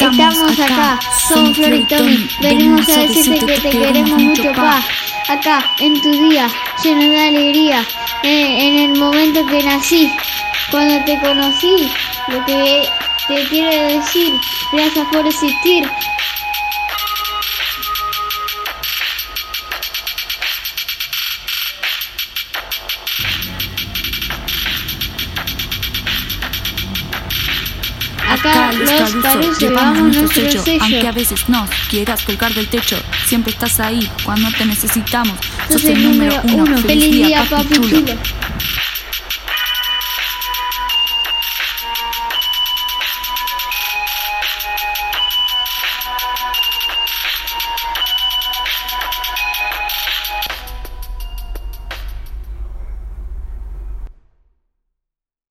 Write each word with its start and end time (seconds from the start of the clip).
Estamos 0.00 0.58
acá, 0.58 0.98
somos 1.28 1.54
Flor 1.56 1.74
y 1.74 1.84
Tommy. 1.84 2.26
Venimos 2.40 2.88
a 2.88 3.00
decirte 3.00 3.44
que 3.44 3.60
te 3.60 3.70
queremos 3.70 4.22
mucho, 4.22 4.50
pa. 4.52 4.82
Acá, 5.28 5.70
en 5.78 6.00
tu 6.00 6.10
día, 6.10 6.48
lleno 6.82 7.10
de 7.10 7.20
alegría. 7.20 7.84
En, 8.22 8.46
en 8.46 8.78
el 8.78 8.98
momento 8.98 9.44
que 9.44 9.62
nací, 9.62 10.10
cuando 10.70 11.04
te 11.04 11.18
conocí, 11.20 11.92
lo 12.28 12.42
que 12.46 12.88
te 13.28 13.44
quiero 13.50 13.88
decir, 13.88 14.32
gracias 14.72 15.06
por 15.12 15.26
existir. 15.26 15.84
Acá 28.40 28.72
los 28.72 29.58
llevamos 29.58 30.16
nuestro 30.16 30.28
sello, 30.28 30.62
sello. 30.62 30.82
aunque 30.82 31.06
a 31.06 31.12
veces 31.12 31.48
nos 31.48 31.68
quieras 31.90 32.22
colgar 32.22 32.54
del 32.54 32.68
techo, 32.68 32.96
siempre 33.26 33.52
estás 33.52 33.80
ahí 33.80 34.08
cuando 34.24 34.50
te 34.52 34.64
necesitamos. 34.64 35.34
Sos 35.70 35.84
el 35.84 36.02
número 36.02 36.40
uno. 36.44 36.78
Feliz 36.78 37.10
día, 37.10 37.44
papi 37.50 37.74
chulo. 37.74 38.14